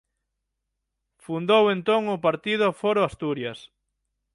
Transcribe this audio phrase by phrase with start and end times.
[1.25, 3.59] Fundou entón o partido Foro Asturias.